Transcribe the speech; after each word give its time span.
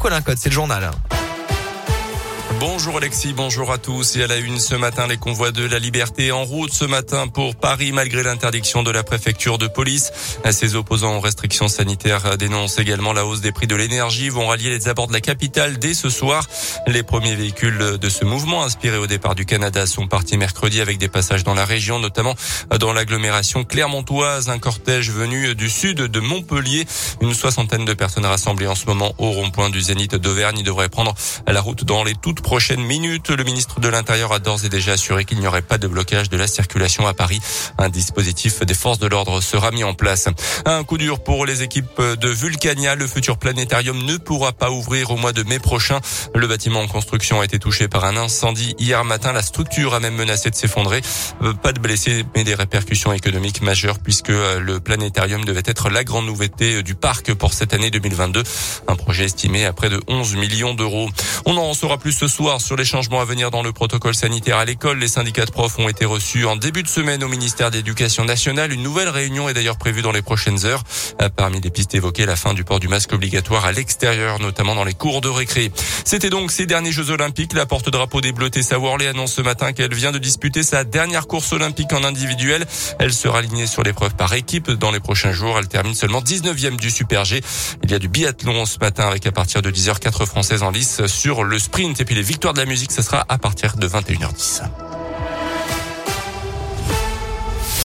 Colin 0.00 0.22
Code, 0.22 0.38
c'est 0.38 0.48
le 0.48 0.54
journal. 0.54 0.90
Bonjour 2.60 2.98
Alexis, 2.98 3.32
bonjour 3.32 3.72
à 3.72 3.78
tous. 3.78 4.16
Et 4.16 4.22
à 4.22 4.26
la 4.26 4.36
une 4.36 4.60
ce 4.60 4.74
matin, 4.74 5.06
les 5.06 5.16
convois 5.16 5.50
de 5.50 5.64
la 5.64 5.78
liberté 5.78 6.30
en 6.30 6.44
route 6.44 6.74
ce 6.74 6.84
matin 6.84 7.26
pour 7.26 7.56
Paris 7.56 7.90
malgré 7.90 8.22
l'interdiction 8.22 8.82
de 8.82 8.90
la 8.90 9.02
préfecture 9.02 9.56
de 9.56 9.66
police. 9.66 10.12
Ses 10.50 10.74
opposants 10.74 11.16
aux 11.16 11.20
restrictions 11.20 11.68
sanitaires 11.68 12.36
dénoncent 12.36 12.78
également 12.78 13.14
la 13.14 13.24
hausse 13.24 13.40
des 13.40 13.50
prix 13.50 13.66
de 13.66 13.74
l'énergie, 13.74 14.28
vont 14.28 14.46
rallier 14.46 14.68
les 14.68 14.88
abords 14.88 15.06
de 15.06 15.14
la 15.14 15.22
capitale 15.22 15.78
dès 15.78 15.94
ce 15.94 16.10
soir. 16.10 16.46
Les 16.86 17.02
premiers 17.02 17.34
véhicules 17.34 17.96
de 17.98 18.08
ce 18.10 18.26
mouvement 18.26 18.62
inspiré 18.62 18.98
au 18.98 19.06
départ 19.06 19.34
du 19.34 19.46
Canada 19.46 19.86
sont 19.86 20.06
partis 20.06 20.36
mercredi 20.36 20.82
avec 20.82 20.98
des 20.98 21.08
passages 21.08 21.44
dans 21.44 21.54
la 21.54 21.64
région, 21.64 21.98
notamment 21.98 22.34
dans 22.78 22.92
l'agglomération 22.92 23.64
clermontoise. 23.64 24.50
Un 24.50 24.58
cortège 24.58 25.10
venu 25.10 25.54
du 25.54 25.70
sud 25.70 25.96
de 25.96 26.20
Montpellier. 26.20 26.86
Une 27.22 27.32
soixantaine 27.32 27.86
de 27.86 27.94
personnes 27.94 28.26
rassemblées 28.26 28.66
en 28.66 28.74
ce 28.74 28.84
moment 28.84 29.14
au 29.16 29.30
rond-point 29.30 29.70
du 29.70 29.80
Zénith 29.80 30.14
d'Auvergne 30.14 30.62
devraient 30.62 30.90
prendre 30.90 31.14
la 31.46 31.62
route 31.62 31.84
dans 31.84 32.04
les 32.04 32.14
toutes 32.14 32.42
prochaines 32.50 32.82
minutes. 32.82 33.30
Le 33.30 33.44
ministre 33.44 33.78
de 33.78 33.86
l'Intérieur 33.86 34.32
a 34.32 34.40
d'ores 34.40 34.64
et 34.64 34.68
déjà 34.68 34.94
assuré 34.94 35.24
qu'il 35.24 35.38
n'y 35.38 35.46
aurait 35.46 35.62
pas 35.62 35.78
de 35.78 35.86
blocage 35.86 36.28
de 36.30 36.36
la 36.36 36.48
circulation 36.48 37.06
à 37.06 37.14
Paris. 37.14 37.38
Un 37.78 37.88
dispositif 37.88 38.66
des 38.66 38.74
forces 38.74 38.98
de 38.98 39.06
l'ordre 39.06 39.40
sera 39.40 39.70
mis 39.70 39.84
en 39.84 39.94
place. 39.94 40.28
Un 40.64 40.82
coup 40.82 40.98
dur 40.98 41.22
pour 41.22 41.46
les 41.46 41.62
équipes 41.62 42.00
de 42.00 42.28
Vulcania. 42.28 42.96
Le 42.96 43.06
futur 43.06 43.38
planétarium 43.38 44.04
ne 44.04 44.16
pourra 44.16 44.50
pas 44.50 44.72
ouvrir 44.72 45.12
au 45.12 45.16
mois 45.16 45.32
de 45.32 45.44
mai 45.44 45.60
prochain. 45.60 46.00
Le 46.34 46.48
bâtiment 46.48 46.80
en 46.80 46.88
construction 46.88 47.40
a 47.40 47.44
été 47.44 47.60
touché 47.60 47.86
par 47.86 48.04
un 48.04 48.16
incendie 48.16 48.74
hier 48.80 49.04
matin. 49.04 49.32
La 49.32 49.42
structure 49.42 49.94
a 49.94 50.00
même 50.00 50.16
menacé 50.16 50.50
de 50.50 50.56
s'effondrer. 50.56 51.02
Euh, 51.42 51.52
pas 51.52 51.72
de 51.72 51.78
blessés, 51.78 52.24
mais 52.34 52.42
des 52.42 52.56
répercussions 52.56 53.12
économiques 53.12 53.62
majeures 53.62 54.00
puisque 54.00 54.30
euh, 54.30 54.58
le 54.58 54.80
planétarium 54.80 55.44
devait 55.44 55.62
être 55.66 55.88
la 55.88 56.02
grande 56.02 56.26
nouveauté 56.26 56.82
du 56.82 56.96
parc 56.96 57.32
pour 57.32 57.52
cette 57.54 57.74
année 57.74 57.92
2022. 57.92 58.42
Un 58.88 58.96
projet 58.96 59.26
estimé 59.26 59.66
à 59.66 59.72
près 59.72 59.88
de 59.88 60.00
11 60.08 60.34
millions 60.34 60.74
d'euros. 60.74 61.08
On 61.46 61.56
en 61.56 61.72
saura 61.74 61.98
plus 61.98 62.12
ce 62.12 62.28
soir 62.28 62.60
sur 62.60 62.76
les 62.76 62.84
changements 62.84 63.20
à 63.20 63.24
venir 63.24 63.50
dans 63.50 63.62
le 63.62 63.72
protocole 63.72 64.14
sanitaire 64.14 64.58
à 64.58 64.64
l'école. 64.64 64.98
Les 64.98 65.08
syndicats 65.08 65.46
de 65.46 65.50
profs 65.50 65.78
ont 65.78 65.88
été 65.88 66.04
reçus 66.04 66.44
en 66.44 66.56
début 66.56 66.82
de 66.82 66.88
semaine 66.88 67.24
au 67.24 67.28
ministère 67.28 67.70
de 67.70 67.76
l'Éducation 67.76 68.24
nationale. 68.24 68.72
Une 68.72 68.82
nouvelle 68.82 69.08
réunion 69.08 69.48
est 69.48 69.54
d'ailleurs 69.54 69.78
prévue 69.78 70.02
dans 70.02 70.12
les 70.12 70.22
prochaines 70.22 70.66
heures. 70.66 70.82
Euh, 71.22 71.28
parmi 71.34 71.60
les 71.60 71.70
pistes 71.70 71.94
évoquées, 71.94 72.26
la 72.26 72.36
fin 72.36 72.52
du 72.52 72.64
port 72.64 72.80
du 72.80 72.88
masque 72.88 73.12
obligatoire 73.12 73.64
à 73.64 73.72
l'extérieur, 73.72 74.38
notamment 74.40 74.74
dans 74.74 74.84
les 74.84 74.94
cours 74.94 75.20
de 75.20 75.28
récré. 75.28 75.72
C'était 76.04 76.30
donc 76.30 76.50
ces 76.50 76.66
derniers 76.66 76.92
Jeux 76.92 77.10
Olympiques. 77.10 77.52
La 77.54 77.66
porte-drapeau 77.66 78.20
des 78.20 78.32
Bleus 78.32 78.50
Tessa 78.50 78.76
annonce 79.08 79.32
ce 79.32 79.42
matin 79.42 79.72
qu'elle 79.72 79.94
vient 79.94 80.12
de 80.12 80.18
disputer 80.18 80.62
sa 80.62 80.84
dernière 80.84 81.26
course 81.26 81.52
olympique 81.52 81.92
en 81.92 82.04
individuel. 82.04 82.66
Elle 82.98 83.12
sera 83.12 83.38
alignée 83.38 83.66
sur 83.66 83.82
l'épreuve 83.82 84.14
par 84.14 84.34
équipe 84.34 84.70
dans 84.70 84.90
les 84.90 85.00
prochains 85.00 85.32
jours. 85.32 85.58
Elle 85.58 85.68
termine 85.68 85.94
seulement 85.94 86.20
19e 86.20 86.76
du 86.76 86.90
Super 86.90 87.24
G. 87.24 87.40
Il 87.82 87.90
y 87.90 87.94
a 87.94 87.98
du 87.98 88.08
biathlon 88.08 88.66
ce 88.66 88.78
matin 88.78 89.08
avec 89.08 89.26
à 89.26 89.32
partir 89.32 89.62
de 89.62 89.70
10h 89.70 89.98
4 89.98 90.26
Françaises 90.26 90.62
en 90.62 90.70
lice 90.70 91.06
sur 91.06 91.29
le 91.38 91.58
sprint 91.58 92.00
et 92.00 92.04
puis 92.04 92.14
les 92.14 92.22
victoire 92.22 92.54
de 92.54 92.58
la 92.58 92.66
musique, 92.66 92.92
ce 92.92 93.02
sera 93.02 93.24
à 93.28 93.38
partir 93.38 93.76
de 93.76 93.88
21h10. 93.88 94.89